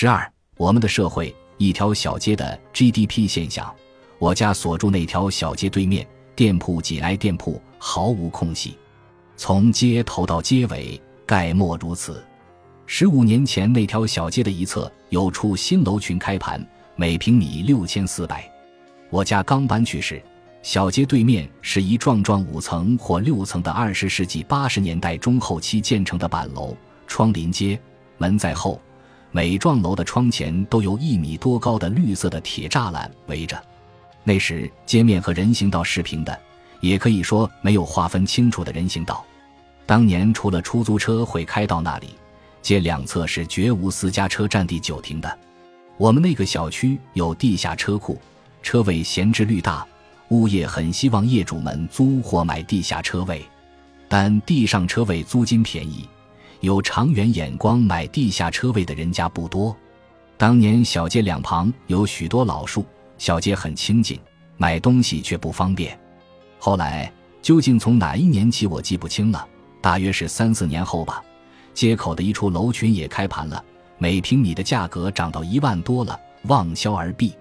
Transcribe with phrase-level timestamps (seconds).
[0.00, 3.68] 十二，我们的社会一条小街的 GDP 现象。
[4.20, 8.78] 我家所住那条小街对面，店铺紧挨店铺，毫无空隙，
[9.36, 12.24] 从街头到街尾，概莫如此。
[12.86, 18.48] 十五年前，那条小街的一侧有处新楼群开盘，每平米六千四百。
[19.10, 20.22] 我家刚搬去时，
[20.62, 26.76] 小街对面是一幢幢五层或六层的二十世纪八十年代中后期建成的板楼，
[27.08, 27.76] 窗临街，
[28.16, 28.80] 门在后，
[29.30, 33.62] 每幢楼的窗前都有一米多高的绿色的铁栅栏围着。
[34.24, 36.38] 那时街面和人行道是平的，
[36.80, 39.24] 也可以说没有划分清楚的人行道。
[39.86, 42.14] 当年除了出租车会开到那里，
[42.60, 45.38] 街两侧是绝无私家车占地久停的。
[45.96, 48.20] 我们那个小区有地下车库，
[48.62, 49.86] 车位闲置率大，
[50.28, 53.44] 物业很希望业主们租或买地下车位，
[54.08, 56.06] 但地上车位租金便宜，
[56.60, 59.76] 有长远眼光买地下车位的人家不多。
[60.36, 62.84] 当年小街两旁有许多老树。
[63.18, 64.16] 小街很清静，
[64.56, 65.98] 买东西却不方便。
[66.56, 69.44] 后来究竟从哪一年起，我记不清了，
[69.80, 71.20] 大约是三四年后吧。
[71.74, 73.64] 街口的一处楼群也开盘了，
[73.98, 77.34] 每平米的价格涨到一万多了，望销而闭。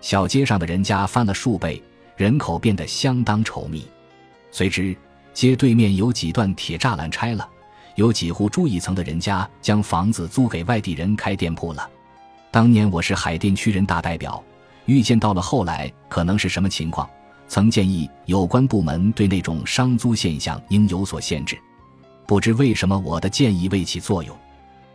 [0.00, 1.82] 小街上的人家翻了数倍，
[2.16, 3.86] 人口变得相当稠密。
[4.50, 4.96] 随之，
[5.34, 7.46] 街对面有几段铁栅栏拆了，
[8.00, 11.86] 有几户住一层的人家将房子租给外地人开店铺了。
[12.50, 14.42] 当年我是海淀区人大代表。
[14.86, 17.06] 预见到了后来可能是什么情况，
[17.46, 21.58] 曾建议有关部门对那种商租现象应有所限制。
[22.26, 24.34] 不知为什么我的建议未起作用，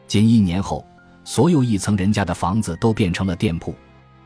[0.07, 0.83] 仅一年后，
[1.23, 3.75] 所有一层人家的房子都变成了店铺。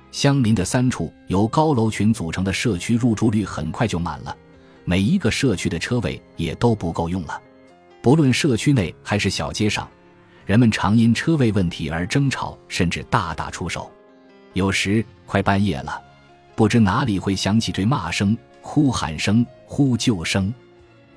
[0.10, 4.34] 相邻的三处由高楼群组成的社区入住率很快就满了，
[4.86, 7.42] 每一个社区的车位也都不够用了。
[8.02, 9.88] 不论社区内还是小街上，
[10.46, 13.92] 人们常因车位问题而争吵，甚至大打出手。
[14.54, 16.02] 有时快半夜了，
[16.56, 20.54] 不知哪里会响起对骂声、哭喊声、呼救声。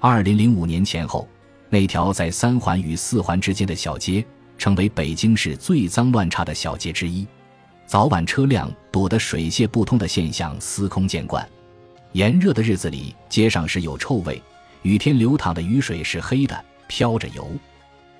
[0.00, 1.28] 二零零五年前后，
[1.70, 4.24] 那条在三环与四环之间的小街，
[4.58, 7.26] 成为北京市最脏乱差的小街之一，
[7.86, 11.48] 早晚车辆堵得水泄不通的现象司空见惯。
[12.10, 14.34] 炎热的日子里，街上是有臭味；
[14.82, 17.50] 雨天流淌的雨水是黑的，飘着油。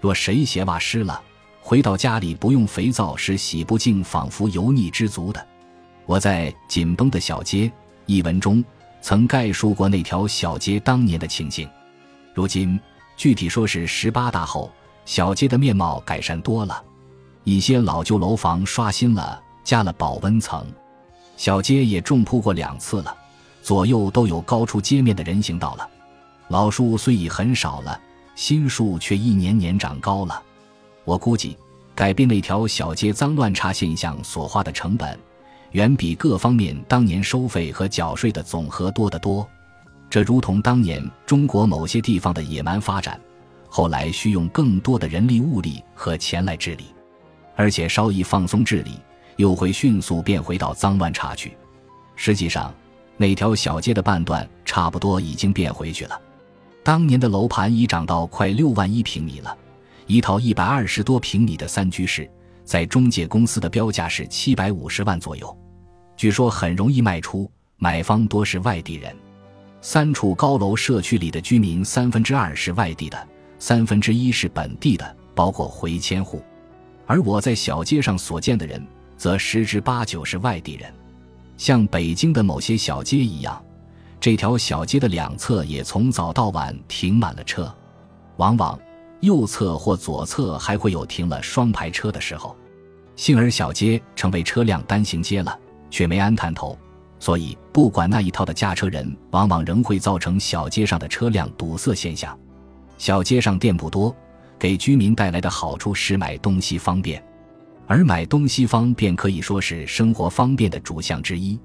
[0.01, 1.21] 若谁鞋袜湿了，
[1.61, 5.47] 回到家里不用肥皂是洗不净，仿佛油腻之足的。
[6.07, 7.67] 我在《紧绷的小街》
[8.07, 8.65] 一文中
[9.01, 11.69] 曾概述过那条小街当年的情景。
[12.35, 12.79] 如今
[13.17, 14.73] 具体说是十八大后，
[15.05, 16.83] 小街的面貌改善多了，
[17.45, 20.67] 一些老旧楼房刷新了，加了保温层，
[21.37, 23.17] 小街也重铺过两次了，
[23.63, 25.89] 左右都有高出街面的人行道了。
[26.49, 28.01] 老树虽已很少了，
[28.35, 30.43] 新树却一年年长高了。
[31.05, 31.57] 我估计，
[31.95, 35.19] 改变那条小街脏乱差现象所花的成本，
[35.73, 39.47] 远比各方面当年收费和缴税的总和多得多。
[40.09, 43.19] 这如同当年中国某些地方的野蛮发展，
[43.69, 46.85] 后来需用更多的人力物力和钱来治理，
[47.57, 49.01] 而且稍一放松治理，
[49.37, 51.57] 又会迅速变回到脏乱差去。
[52.15, 52.73] 实际上，
[53.17, 56.21] 那条小街的半段差不多已经变回去了。
[56.83, 59.57] 当年的楼盘已涨到快六万一平米了。
[60.07, 62.29] 一套一百二十多平米的三居室，
[62.65, 65.57] 在中介公司的标价是七百五十万左右，
[66.17, 69.15] 据说很容易卖出，买方多是外地人。
[69.81, 73.29] 三处高楼社区里的居民，三分之二是外地的，
[73.59, 76.43] 三分之一是本地的，包括回迁户。
[77.07, 78.85] 而我在小街上所见的人，
[79.17, 80.93] 则十之八九是外地人。
[81.57, 83.63] 像北京的某些小街一样，
[84.23, 87.75] 这条小街的两侧也从早到晚停满了车，
[88.37, 88.79] 往往。
[89.19, 92.57] 右侧或左侧还会有停了双排车的时候，
[93.17, 95.59] 幸而小街成为车辆单行街了，
[95.91, 96.79] 却没安探头，
[97.19, 102.37] 所以不管那一套的驾车人，往往仍会造成小街上的车辆堵塞现象。
[102.99, 104.15] 小街上店铺多，
[104.57, 107.21] 给居民带来的好处是买东西方便，
[107.89, 111.59] 而买东西方便可以说是生活方便的主项之一。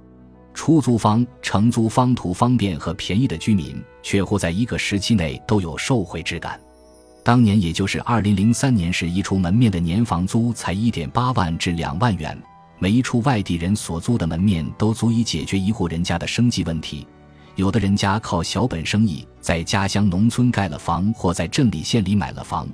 [0.58, 6.60] 出租方、承租方图方便和便宜的居民，却乎在一个时期内都有受贿之感。
[7.24, 12.36] 当年也就是二零零三年时，一处门面的年房租才一点八万至两万元，
[12.80, 17.06] 每一处外地人所租的门面都足以解决一户人家的生计问题。
[17.56, 22.68] 有的人家靠小本生意，在家乡农村盖了房，或在镇里县里买了房，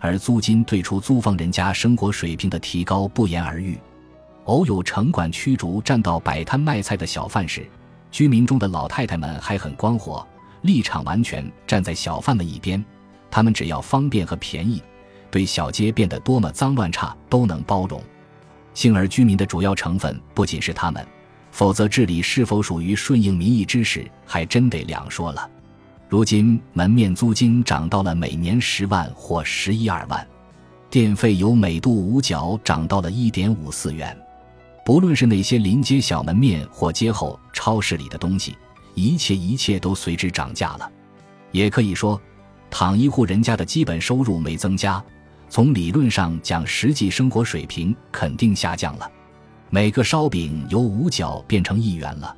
[0.00, 3.78] 而租金对出租房人家生活水平的提高不言而喻。
[4.48, 7.68] 偶有城管驱逐站到摆摊卖菜的小贩时，
[8.10, 10.26] 居民中的老太太们还很光火，
[10.62, 12.82] 立场完全站在小贩们一边。
[13.30, 14.82] 他们只要方便和便宜，
[15.30, 18.02] 对小街变得多么脏乱差都能包容。
[18.72, 21.06] 幸而居民的主要成分不仅是他们，
[21.50, 25.46] 否则治理是否属于顺应民意之事，还真得两说了。
[26.08, 30.26] 如今门面租金涨到了每年十万或十一二万，
[30.88, 34.18] 电费由每度五角涨到了一点五四元。
[34.88, 38.56] 不论是那些临街小门面或街后超市里的东西，
[38.94, 40.90] 一切一切都随之涨价了。
[41.52, 42.18] 也可以说，
[42.70, 45.04] 躺一户人家的基本收入没增加。
[45.50, 49.12] 从理论上讲，实际生活水平肯定下降了。
[49.68, 52.34] 每个烧饼由五角变成一元了，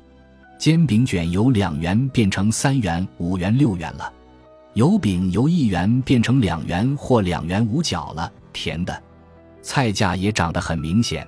[0.59, 4.11] 煎饼卷由两元变成三元、五元、六元了，
[4.73, 8.29] 油饼由一元变成两元或两元五角了。
[8.51, 9.01] 甜的
[9.61, 11.25] 菜价也涨得很明显，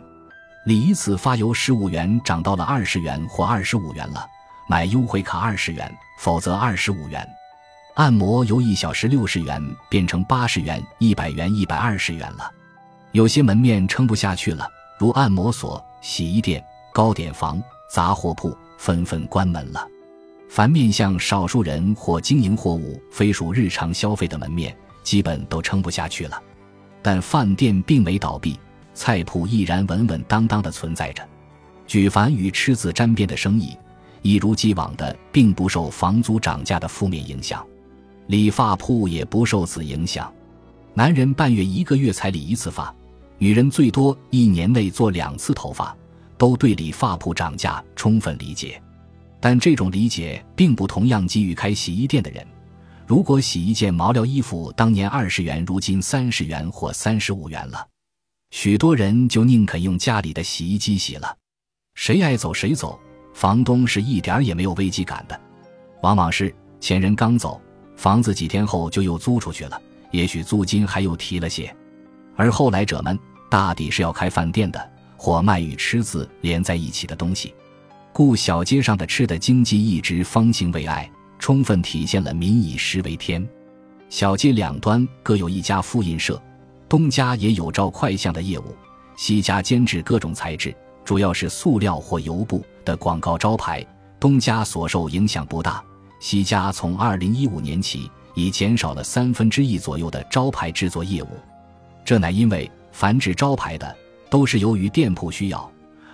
[0.65, 4.25] 李一次发油十五元涨到了二十元或二十五元了，
[4.65, 7.27] 买优惠卡二十元，否则二十五元。
[7.95, 12.50] 按摩由一小时六十元变成八十元、一百元、一百二十元了，
[13.12, 14.65] 有些门面撑不下去了，
[14.98, 16.63] 如按摩所、洗衣店、
[16.94, 17.62] 糕点房、
[17.92, 19.86] 杂货铺，纷纷关门了。
[20.50, 24.74] 凡面向少数人或经营货物非属日常消费的门面，
[25.04, 26.42] 基本都撑不下去了。
[27.01, 28.57] 但饭店并没倒闭，
[28.94, 31.28] 菜铺依然稳稳当当的存在着。
[31.86, 33.78] 举凡与吃字沾边的生意，
[34.22, 37.66] 一如既往的，并不受房租涨价的负面影响。
[38.28, 40.34] 理发铺也不受此影响，
[40.94, 42.94] 男人半月一个月才理一次发，
[43.38, 45.95] 女人最多一年内做两次头发，
[46.38, 48.81] 都对理发铺涨价充分理解。
[49.42, 52.48] 但这种理解并不同样给予开洗衣店的人。
[53.06, 57.86] 如果洗一件毛料衣服当年二十元，如今三十元或三十五元了，
[58.54, 61.36] 许多人就宁肯用家里的洗衣机洗了。
[61.96, 63.00] 谁爱走谁走，
[63.34, 65.42] 房东是一点也没有危机感的，
[66.04, 67.60] 往往是前人刚走。
[67.96, 71.76] 房子几天后就又租出去了，也许租金还又提了些，
[72.36, 73.18] 而后来者们
[73.50, 77.56] 大抵是要开饭店的，或卖与吃字连在一起的东西，
[78.14, 81.10] 故小街上的吃的经济一直方兴未艾，
[81.40, 83.44] 充分体现了民以食为天。
[84.10, 86.40] 小街两端各有一家复印社，
[86.94, 88.66] 东家也有照快项的业务，
[89.16, 90.72] 西家兼制各种材质，
[91.04, 93.84] 主要是塑料或油布的广告招牌，
[94.19, 95.84] 东家所受影响不大。
[96.19, 101.30] 西家从二零一五年起已减少了三分之一左右的招牌制作业务，
[102.06, 103.95] 这乃因为凡制招牌的
[104.30, 105.68] 都是由于店铺需要，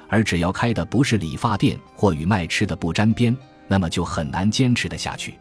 [0.07, 3.35] 而只要开的不是理发店或与卖吃的不沾边，
[3.67, 5.37] 那么就很难坚持得下去。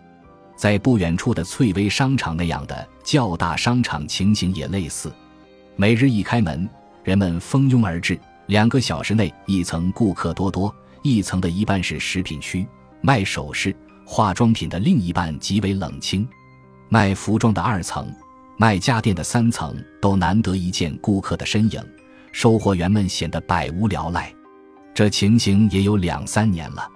[0.57, 5.13] 在不远处的翠微商场那样的较大商场情形也类似，
[5.81, 6.69] 每日一开门，
[7.05, 12.67] 人们蜂拥而至，两个小时内一层顾客多多，一层的一半是食品区，
[13.01, 13.73] 卖首饰。
[14.05, 16.29] 化妆品的另一半极为冷清，
[16.89, 18.13] 卖服装的二层、
[18.57, 21.81] 卖家电的三层都难得一见顾客的身影，
[22.33, 24.35] 收货员们显得百无聊赖。
[24.93, 26.91] 这情形也有两三年了。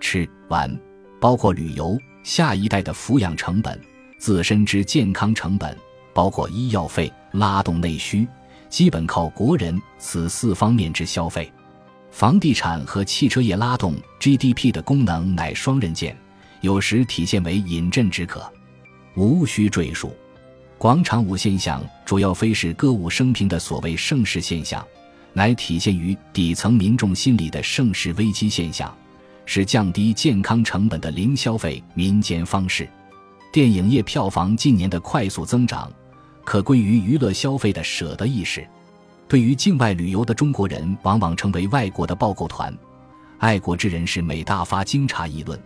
[0.00, 0.70] 吃玩，
[1.18, 3.80] 包括旅游、下一代的抚养成本、
[4.18, 5.74] 自身之健康成本，
[6.18, 8.26] 包括医药费、拉动内需，
[8.68, 11.48] 基本靠国人此四方面之消费。
[12.10, 16.18] 房地产和汽车业拉动 GDP 的功能乃双刃剑。
[16.60, 18.52] 有时体现为饮鸩止渴，
[19.14, 20.12] 无需赘述。
[20.76, 24.84] 广场舞现象主要非是歌舞升平的所谓盛世现象，
[25.32, 28.92] 乃体现于底层民众心理的盛世危机现象，
[29.46, 32.88] 是降低健康成本的零消费民间方式。
[33.52, 35.88] 电影业票房近年的快速增长，
[36.48, 38.66] 可归于娱乐消费的舍得意识。
[39.28, 42.74] 对于境外旅游的中国人，往往成为外国的报购团，
[43.36, 45.60] 爱国之人士每大发惊诧议论。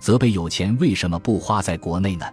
[0.00, 2.26] 责备有钱为什么不花在国内呢？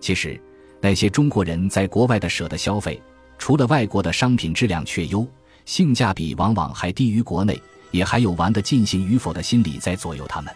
[0.00, 0.38] 其实，
[0.82, 3.00] 那些中国人在国外的舍得消费，
[3.38, 5.26] 除了外国的商品质量确优，
[5.64, 7.58] 性价比往往还低于国内，
[7.90, 10.54] 也还有玩得尽兴与否的心理在左右他们。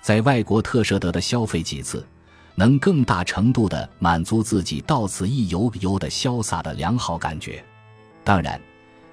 [0.00, 2.02] 在外国特舍得的消费几次，
[2.54, 7.62] 能更大程度的满足自己到此一游游的潇洒的良好感觉。
[8.22, 8.60] 当然，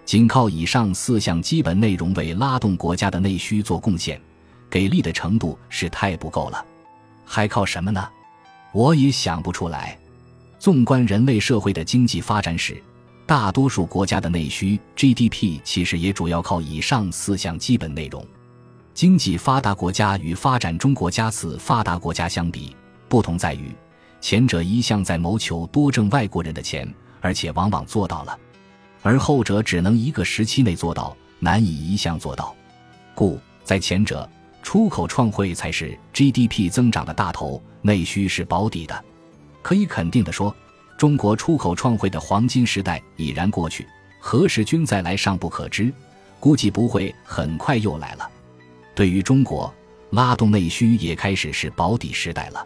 [0.05, 4.21] 仅靠以上四项基本内容为拉动国家的内需做贡献，
[4.69, 6.65] 给力的程度是太不够了。
[7.25, 8.07] 还靠什么呢？
[8.73, 9.97] 我也想不出来。
[10.59, 12.81] 纵观人类社会的经济发展史，
[13.25, 18.25] 大多数国家的内需 GDP 其实也主要靠以上四项基本内容。
[18.93, 22.75] 经济发达国家与发展中国家次发达国家相比，
[23.11, 23.75] 不同在于，
[24.21, 26.87] 前者一向在谋求多挣外国人的钱，
[27.19, 28.39] 而且往往做到了；
[29.01, 32.55] 而后者只能一个时期内做到，难以一向做到。
[33.13, 34.27] 故在前者。
[34.63, 39.03] 出口创汇才是 GDP 增长的大头，内需是保底的。
[39.63, 40.55] 可以肯定地说，
[40.99, 43.87] 中国出口创汇的黄金时代已然过去，
[44.19, 45.91] 何时均再来尚不可知。
[46.39, 48.29] 估计不会很快又来了。
[48.93, 49.73] 对于中国，
[50.11, 52.63] 拉动内需也开始是保底时代了。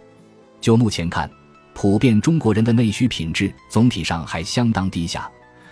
[0.65, 1.29] 就目前看，
[1.75, 5.29] 普遍中国人的内需品质总体上还相当低下，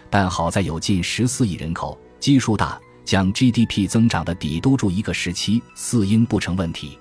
[0.08, 6.96] 但好在有近十四亿人口，基数大，将 GDP 增长的底兜住一个时期，似应不成问题。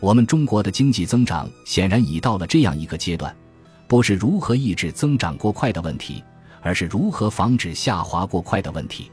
[0.00, 3.36] 我们中国的经济增长显然已到了这样一个阶段，
[3.86, 6.24] 不是如何抑制增长过快的问题，
[6.62, 9.10] 而是如何防止下滑过快的问题。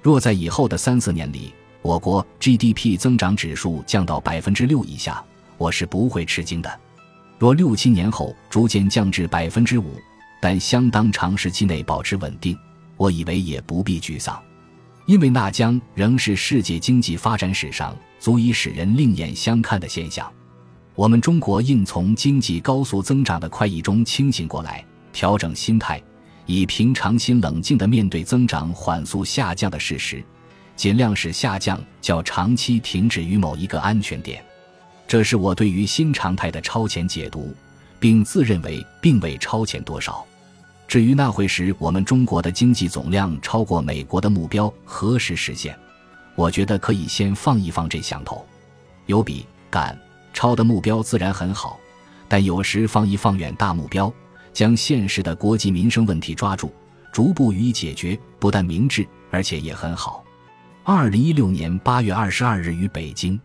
[0.00, 5.22] 若在以后的三四年里，我国 GDP 增长指数降到百分之六以下，
[5.58, 6.70] 我是不会吃惊的；
[7.38, 9.94] 若六七年后逐渐降至百分之五，
[10.40, 12.58] 但相当长时期内保持稳定，
[12.96, 14.40] 我以为也不必沮丧，
[15.06, 20.30] 因为那将仍是世界经济发展史上足以使人另眼相看的现象。
[20.96, 26.02] 我们中国应从经济高速增长的快意中清醒过来，调整心态，
[26.44, 30.24] 以平常心冷静地面对增长缓速下降的事实。
[30.74, 34.44] 尽量使下降较长期停止于某一个安全点，
[35.08, 37.54] 这是我对于新常态的超前解读，
[37.98, 40.22] 并自认为并未超前多少。
[40.86, 45.74] 至于那会使我们中国的经济总量超过美国的目标何时实现，
[46.34, 48.46] 我觉得可以先放一放这响头。
[49.06, 49.98] 有比赶
[50.34, 51.80] 超的目标自然很好，
[52.28, 54.12] 但有时放一放远大目标，
[54.52, 56.70] 将现实的国计民生问题抓住，
[57.12, 60.22] 逐步予以解决，不但明智，而且也很好。
[60.84, 63.40] 二零一六年八月二十二日于北京。